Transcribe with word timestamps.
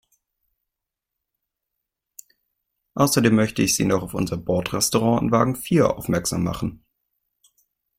Außerdem 2.95 3.35
möchte 3.35 3.61
ich 3.61 3.75
Sie 3.75 3.85
noch 3.85 4.01
auf 4.01 4.15
unser 4.15 4.35
Bordrestaurant 4.35 5.21
in 5.21 5.31
Wagen 5.31 5.55
vier 5.55 5.95
aufmerksam 5.95 6.43
machen. 6.43 6.83